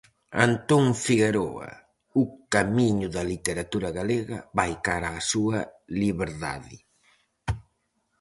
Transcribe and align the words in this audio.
Antón 0.47 0.85
Figueroa: 1.03 1.71
"O 2.21 2.23
camiño 2.53 3.07
da 3.15 3.23
literatura 3.33 3.89
galega 3.99 4.37
vai 4.57 4.71
cara 4.87 5.09
á 5.17 5.21
súa 5.31 5.59
liberdade". 6.01 6.75